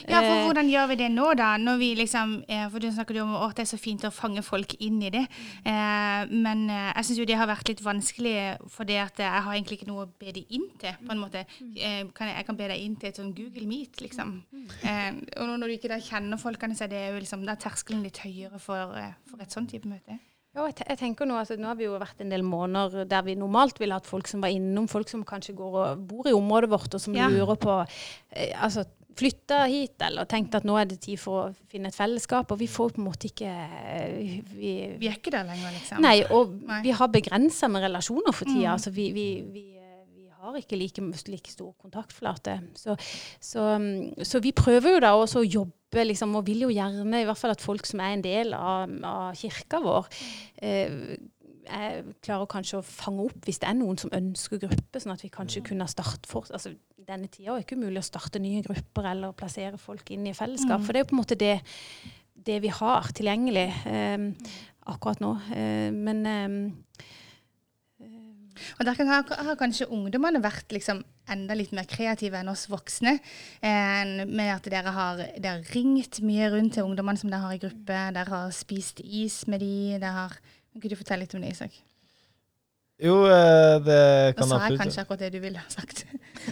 [0.06, 1.50] Ja, for eh, hvordan gjør vi det nå, da?
[1.58, 4.14] Når vi liksom, eh, for Du snakker jo om at det er så fint å
[4.14, 5.24] fange folk inn i det.
[5.66, 8.36] Eh, men jeg syns jo det har vært litt vanskelig,
[8.72, 11.02] fordi at jeg har egentlig ikke noe å be dem inn til.
[11.02, 11.44] på en måte.
[12.14, 14.38] Kan jeg, kan be deg inn til et sånn Google Meet, liksom.
[14.54, 18.06] Og når du ikke da kjenner folkene, så er det jo liksom, da er terskelen
[18.06, 18.94] litt høyere for,
[19.32, 20.22] for et sånt type møte.
[20.58, 23.26] Ja, jeg, jeg, tenker Nå altså, nå har vi jo vært en del måneder der
[23.28, 26.34] vi normalt ville hatt folk som var innom, folk som kanskje går og bor i
[26.34, 27.30] området vårt, og som ja.
[27.30, 31.70] lurer på eh, altså, Flytta hit eller tenkt at nå er det tid for å
[31.72, 32.52] finne et fellesskap.
[32.54, 36.04] Og vi får på en måte ikke eh, Vi, vi er ikke der lenger, liksom.
[36.06, 36.84] Nei, og nei.
[36.86, 38.68] vi har begrensa med relasjoner for tida.
[38.68, 38.76] Mm.
[38.76, 39.66] Altså, vi, vi, vi
[40.48, 42.60] har ikke like, like stor kontaktflate.
[42.76, 42.96] Så,
[43.40, 47.22] så, mm, så, vi prøver jo da også å jobbe, liksom, og vil jo gjerne
[47.22, 50.10] i hvert fall at folk som er en del av, av kirka vår,
[50.62, 51.18] eh,
[52.24, 55.32] klarer kanskje å fange opp hvis det er noen som ønsker gruppe, sånn at vi
[55.34, 56.76] kanskje kunne starte for, altså
[57.08, 60.82] Denne tida er ikke umulig å starte nye grupper eller plassere folk inn i fellesskap.
[60.82, 60.84] Mm.
[60.84, 61.54] For det er jo på en måte det,
[62.50, 64.26] det vi har tilgjengelig eh,
[64.92, 65.30] akkurat nå.
[65.56, 67.08] Eh, men eh,
[68.78, 73.18] og Der har, har kanskje ungdommene vært liksom enda litt mer kreative enn oss voksne.
[73.60, 77.58] Eh, med at dere har, dere har, ringt mye rundt til ungdommene som dere har
[77.58, 78.00] i gruppe.
[78.16, 80.40] Dere har spist is med de, dere har
[80.78, 81.74] Kan du fortelle litt om det, Isak?
[83.02, 86.06] Jo, eh, det kan absolutt Da sa jeg kanskje akkurat det du ville ha sagt.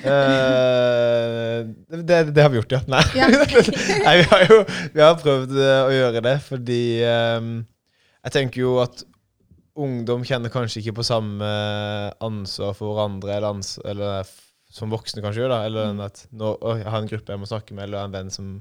[0.05, 1.61] uh,
[2.05, 2.81] det, det, har vi gjort, ja.
[2.89, 3.01] Nei.
[3.17, 3.29] Ja.
[4.05, 4.59] Nei vi har jo
[4.93, 7.49] vi har prøvd å gjøre det fordi um,
[8.25, 9.05] jeg tenker jo at
[9.75, 11.47] ungdom kjenner kanskje ikke på samme
[12.23, 14.27] ansvar for hverandre, eller, ans eller
[14.75, 15.53] som voksne kanskje gjør.
[15.53, 16.03] da, Eller mm.
[16.05, 18.55] at nå, å, jeg har en gruppe jeg må snakke med, eller en venn som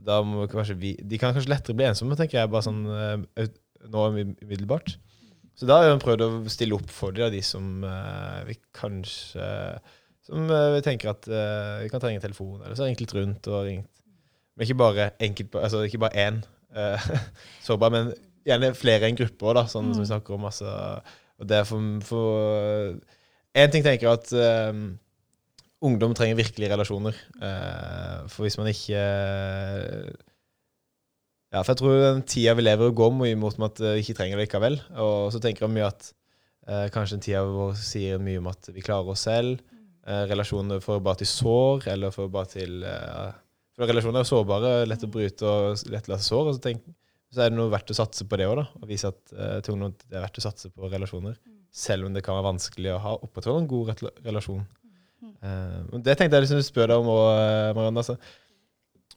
[0.00, 3.48] da må kanskje vi, De kan kanskje lettere bli ensomme, tenker jeg, bare sånn uh,
[3.90, 4.94] nå umiddelbart.
[5.58, 9.48] Så da har vi prøvd å stille opp for de, de som uh, vi kanskje
[10.24, 13.50] Som uh, vi tenker at vi kan trenge telefon, eller så har ringt litt rundt
[13.52, 13.90] og ringt.
[14.56, 16.42] Men ikke bare enkelt, altså ikke bare én
[17.66, 18.12] sårbar, men
[18.46, 19.94] gjerne flere enn grupper, da, sånn mm.
[19.94, 20.12] som vi mm.
[20.12, 20.48] snakker om.
[20.48, 20.74] Altså,
[21.40, 24.32] og det er for, for En ting tenker jeg at
[24.70, 24.82] um,
[25.88, 27.16] ungdom trenger virkelig relasjoner.
[27.40, 30.10] Uh, for hvis man ikke uh,
[31.50, 34.38] Ja, for jeg tror den tida vi lever, går mye mot at vi ikke trenger
[34.38, 34.78] det likevel.
[35.02, 36.12] Og så tenker jeg mye at
[36.68, 39.58] eh, kanskje den tida vår sier mye om at vi klarer oss selv.
[40.30, 42.76] relasjoner får bare til sår, eller får bare til
[43.74, 46.52] For relasjoner er jo sårbare, lett å bryte og lett å la seg såre.
[46.52, 46.94] Og så tenker
[47.30, 50.16] så er det noe verdt å satse på det òg, å vise at uh, det
[50.16, 51.36] er verdt å satse på relasjoner.
[51.38, 51.56] Mm.
[51.70, 53.92] Selv om det kan være vanskelig å ha opprettholde en god
[54.26, 54.64] relasjon.
[55.22, 55.34] Mm.
[55.38, 58.02] Uh, det tenkte jeg liksom spør deg om òg, uh, Marianne.
[58.02, 58.18] Altså.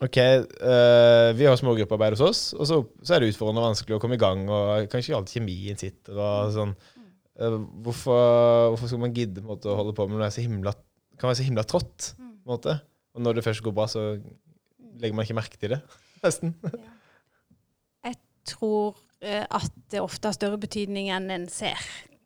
[0.04, 3.98] OK, uh, vi har smågruppearbeid hos oss, og så, så, er det utfordrende og vanskelig
[3.98, 4.46] å komme i gang.
[4.46, 6.22] og Kanskje ikke alltid kjemien sitter.
[6.22, 6.78] og sånn.
[7.34, 10.44] Hvorfor, hvorfor, skal man gidde måte, å holde på med noe som
[11.18, 12.14] kan være så himla trått?
[12.46, 12.78] måte?
[13.18, 14.12] Og når det først går bra, så
[15.02, 15.86] legger man ikke merke til det,
[16.26, 16.54] nesten.
[16.70, 17.00] Ja
[18.48, 21.80] tror eh, at det ofte har større betydning enn en ser.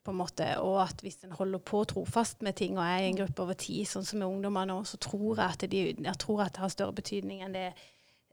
[0.08, 3.10] på en måte, Og at hvis en holder på trofast med ting og er i
[3.10, 6.18] en gruppe over tid, sånn som med ungdommer nå, så tror jeg at, de, jeg
[6.18, 7.66] tror at det har større betydning enn det,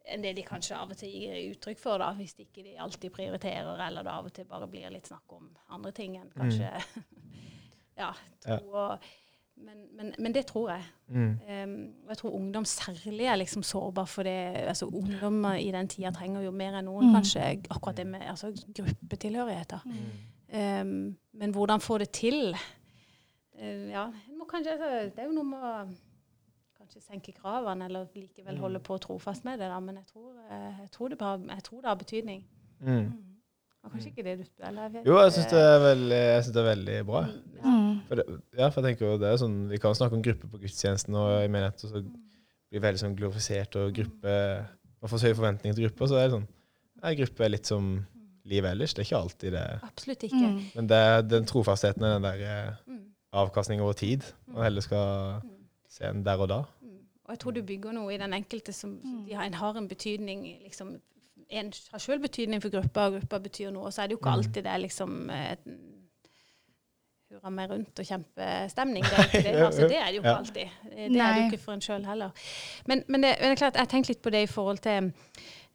[0.07, 3.11] enn det de kanskje av og til gir uttrykk for, da, hvis de ikke alltid
[3.11, 6.71] prioriterer, eller det av og til bare blir litt snakk om andre ting enn kanskje
[6.71, 7.05] mm.
[8.05, 8.13] ja,
[8.47, 9.11] tro og
[9.57, 10.85] men, men, men det tror jeg.
[11.09, 11.39] Mm.
[11.49, 14.39] Um, og jeg tror ungdom særlig er liksom sårbar for det.
[14.69, 17.15] Altså, ungdom i den tida trenger jo mer enn noen Mm.
[17.15, 19.85] kanskje akkurat det med altså, gruppetilhørigheter.
[19.85, 22.57] Um, men hvordan få det til?
[23.61, 24.07] Uh, ja,
[24.39, 25.75] må kanskje, altså, det er jo noe med å
[26.79, 29.69] kanskje senke kravene, eller likevel holde på trofast med det.
[29.71, 29.81] Da.
[29.81, 32.45] Men jeg tror, jeg, jeg, tror det bare, jeg tror det har betydning.
[32.81, 33.13] Mm.
[33.85, 36.55] Og kanskje ikke det du eller, jeg Jo, jeg syns det, er veldig- jeg synes
[36.55, 37.21] det er veldig bra.
[37.57, 37.69] Ja.
[37.71, 38.01] Mm.
[38.09, 38.25] For det,
[38.59, 41.15] ja, for jeg tenker jo det er sånn, Vi kan snakke om gruppe på gudstjenesten
[41.15, 42.03] og i menighet, og så
[42.71, 44.67] blir veldig sånn glorifisert, og gruppe
[45.03, 46.49] Man får så høye forventninger til grupper, så er det sånn
[47.03, 48.07] ja, Gruppe er litt som
[48.47, 48.95] livet ellers.
[48.95, 49.81] Det er ikke alltid det.
[49.83, 50.49] Absolutt ikke.
[50.49, 50.63] Mm.
[50.75, 53.01] Men det er den trofastheten er den der eh, Mm.
[53.33, 55.51] avkastning over tid, Man heller skal Mm.
[55.89, 56.59] se den der og da.
[57.27, 59.27] Og jeg tror du bygger noe i den enkelte som Mm.
[59.27, 61.01] de har, en har en betydning liksom,
[61.51, 63.91] En har sjøl betydning for gruppa, og gruppa betyr noe.
[63.93, 64.39] Så er det jo ikke Mm.
[64.39, 65.57] alltid det er liksom eh,
[67.35, 69.05] hurra meg rundt og kjempestemning.
[69.05, 69.63] Det er, ikke det.
[69.67, 70.69] Altså, det er det jo ikke alltid.
[70.93, 72.31] Eh, Det er det jo ikke for en sjøl heller.
[72.87, 75.11] Men, men, det, men det er klart, jeg tenker litt på det i forhold til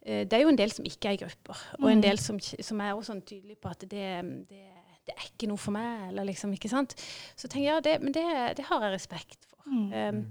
[0.05, 2.01] eh, Det er jo en del som ikke er i grupper, og en Mm.
[2.08, 4.05] del som, som er også sånn tydelig på at det,
[4.49, 4.62] det,
[5.10, 6.95] det er ikke noe for meg, eller liksom, ikke sant.
[7.36, 8.25] Så tenker jeg, ja, det, men det,
[8.58, 9.60] det har jeg respekt for.
[9.67, 9.91] Mm.
[9.93, 10.25] Um,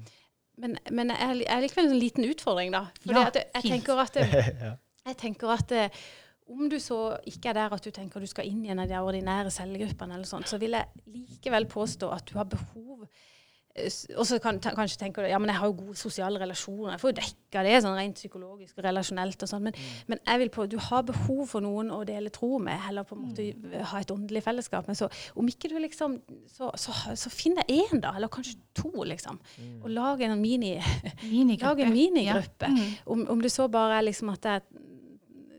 [0.59, 2.87] men, men jeg er li- likevel en liten utfordring, da.
[3.05, 4.73] For Ja, jeg, jeg tenker at, det.
[5.13, 6.03] Jeg tenker at eh,
[6.49, 8.91] om du så ikke er der at du tenker du skal inn i en av
[8.91, 13.89] de ordinære cellegruppene, eller sånt, så vil jeg likevel påstå at du har behov eh,
[14.17, 16.97] og så kan, du kanskje tenker du ja, men jeg har jo gode sosiale relasjoner.
[16.97, 19.45] Jeg får jo dekka det sånn rent psykologisk og relasjonelt.
[19.45, 19.77] og sånn, men,
[20.11, 23.15] men jeg vil på, du har behov for noen å dele tro med, eller på
[23.15, 23.47] en måte
[23.93, 24.99] ha et åndelig fellesskap med.
[24.99, 25.07] Så
[25.39, 26.19] om ikke du liksom
[26.51, 28.17] Så, så, så finn deg én, da.
[28.19, 29.39] Eller kanskje to, liksom.
[29.85, 30.75] Og lag en mini
[31.23, 31.69] Minigruppe.
[31.69, 32.73] Lag en minigruppe.
[32.73, 32.75] Ja.
[32.75, 33.01] Mm.
[33.15, 34.87] Om, om du så bare er liksom at jeg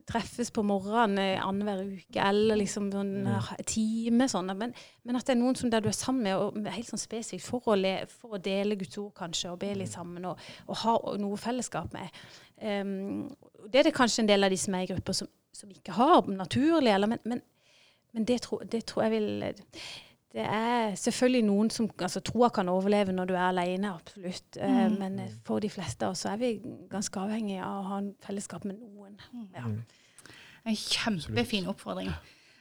[0.10, 4.50] treffes på morgenen eh, annenhver uke, eller liksom sånn eh, time, sånn.
[4.58, 4.74] Men,
[5.06, 7.02] men at det er noen som der du er sammen med, og med helt sånn
[7.02, 10.42] spesifikt for å, le, for å dele Guds ord, kanskje, og be litt sammen, og,
[10.68, 12.20] og ha noe fellesskap med.
[12.60, 13.30] Um,
[13.72, 15.96] det er det kanskje en del av de som er i grupper som, som ikke
[15.96, 17.42] har naturlig, eller, men, men,
[18.14, 19.30] men det, tror, det tror jeg vil
[20.30, 24.60] det er selvfølgelig noen som altså Troa kan overleve når du er alene, absolutt.
[24.62, 24.98] Eh, Mm.
[25.00, 26.52] men for de fleste av oss er vi
[26.90, 29.18] ganske avhengige av å ha en fellesskap med noen.
[29.56, 29.66] Ja.
[29.66, 29.80] Mm.
[30.70, 32.12] En kjempefin oppfordring.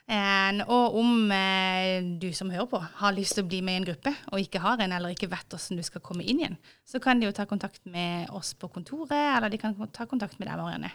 [0.09, 3.81] En, og om eh, du som hører på har lyst til å bli med i
[3.83, 6.57] en gruppe, og ikke har en, eller ikke vet hvordan du skal komme inn igjen,
[6.89, 10.41] så kan de jo ta kontakt med oss på kontoret, eller de kan ta kontakt
[10.41, 10.95] med deg, Marianne.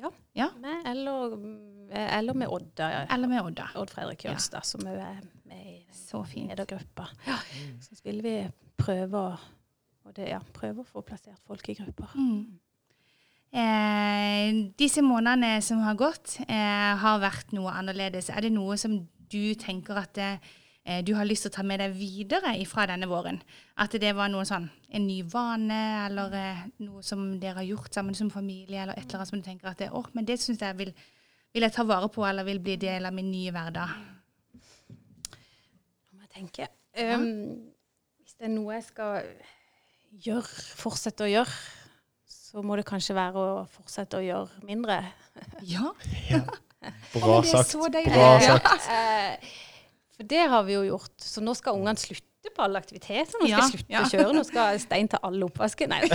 [0.00, 0.10] Ja.
[0.36, 0.48] Ja.
[0.60, 1.36] Med, eller,
[1.92, 2.88] eller med Odda.
[3.12, 3.68] Eller med Odda.
[3.76, 4.36] Odd Fredrik Ja.
[4.38, 7.08] Som er med i Så fin ledergruppa.
[7.26, 7.38] Ja.
[7.80, 8.38] Så vil vi
[8.76, 9.36] prøve å,
[10.04, 12.12] og det, ja, prøve å få plassert folk i grupper.
[12.16, 12.58] Mm.
[13.54, 18.30] Eh, disse månedene som har gått, eh, har vært noe annerledes.
[18.30, 18.98] Er det noe som
[19.30, 23.06] du tenker at eh, du har lyst til å ta med deg videre fra denne
[23.06, 23.40] våren?
[23.78, 28.14] At det var noe sånn, en ny vane, eller noe som dere har gjort sammen
[28.14, 30.60] som familie, eller et eller annet som du tenker at det, åh, men det syns
[30.60, 30.92] jeg vil,
[31.54, 33.96] vil jeg ta vare på, eller vil bli del av min nye hverdag?
[34.92, 36.68] Nå må jeg tenke.
[36.96, 37.72] Um,
[38.20, 39.26] hvis det er noe jeg skal
[40.26, 41.85] gjøre, fortsette å gjøre,
[42.56, 44.94] så må det kanskje være å fortsette å gjøre mindre.
[45.68, 45.90] Ja.
[47.12, 47.74] Bra sagt.
[47.76, 48.88] Bra sagt.
[48.96, 49.50] Eh,
[50.16, 51.12] for det har vi jo gjort.
[51.20, 53.36] Så nå skal ungene slutte på alle aktiviteter.
[53.36, 54.00] Nå skal Ja, jeg slutte ja.
[54.00, 54.32] å kjøre.
[54.38, 55.92] Nå skal Stein ta alle oppvasken.
[55.92, 56.08] Nei.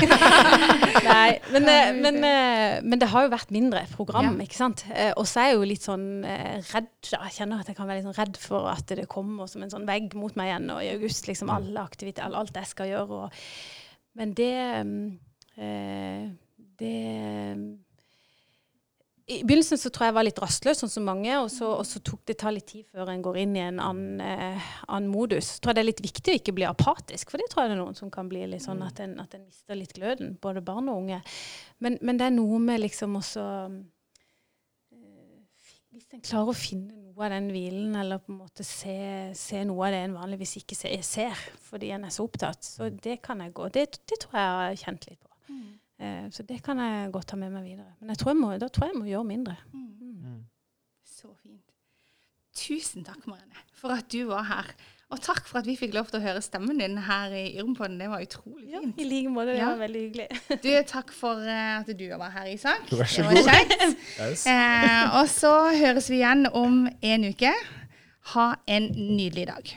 [1.05, 4.87] Nei men, eh, men, eh, men det har jo vært mindre program, ikke sant.
[4.89, 6.89] Eh, Og så er jeg jo litt sånn redd.
[7.11, 7.21] da.
[7.27, 9.75] Jeg kjenner at jeg kan være litt sånn redd for at det kommer som en
[9.77, 10.71] sånn vegg mot meg igjen.
[10.73, 13.25] Og i august liksom alle aktiviteter, alt jeg skal gjøre.
[13.27, 13.43] Og,
[14.17, 14.53] men det
[14.87, 15.03] mm,
[15.61, 16.30] eh,
[16.81, 16.95] Det
[19.31, 21.85] i begynnelsen så tror jeg jeg var litt rastløs, sånn som mange, og så, og
[21.87, 25.11] så tok det ta litt tid før en går inn i en annen, eh, annen
[25.11, 25.53] modus.
[25.55, 27.77] Jeg tror det er litt viktig å ikke bli apatisk, for det tror jeg det
[27.77, 30.63] er noen som kan bli litt sånn at en, at en mister litt gløden, både
[30.65, 31.21] barn og unge.
[31.79, 33.45] Men, men det er noe med liksom også
[34.97, 35.07] eh,
[35.91, 38.97] Hvis en klarer å finne noe av den hvilen, eller på en måte se,
[39.37, 42.89] se noe av det en vanligvis ikke ser, ser fordi en er så opptatt, så
[42.91, 43.69] det kan jeg gå.
[43.71, 45.31] Det, det tror jeg jeg har kjent litt på.
[45.51, 45.77] Eh,
[46.31, 47.91] så det kan jeg godt ta med meg videre.
[47.99, 49.55] Men jeg tror jeg må, da tror jeg jeg må gjøre mindre.
[49.73, 50.39] Mm.
[51.05, 51.67] Så fint.
[52.57, 54.71] Tusen takk, Marianne, for at du var her.
[55.11, 57.97] Og takk for at vi fikk lov til å høre stemmen din her i Yrmpodden.
[57.99, 58.99] Det var utrolig fint.
[58.99, 59.51] I like måte.
[59.51, 59.69] Det Ja.
[59.73, 60.27] var veldig hyggelig.
[60.63, 62.87] Du, takk for eh, at du var her, Isak.
[62.91, 63.49] Vær så Det var god.
[63.49, 63.97] kjekt.
[64.19, 64.45] Yes.
[64.47, 67.51] Eh, og så høres vi igjen om en uke.
[68.35, 69.73] Ha en nydelig dag.